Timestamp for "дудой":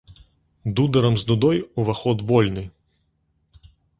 1.29-1.59